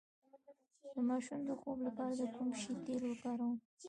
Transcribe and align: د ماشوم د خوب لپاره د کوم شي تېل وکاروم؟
د 0.93 0.95
ماشوم 1.09 1.41
د 1.47 1.49
خوب 1.61 1.77
لپاره 1.87 2.13
د 2.21 2.23
کوم 2.35 2.49
شي 2.61 2.73
تېل 2.85 3.03
وکاروم؟ 3.07 3.55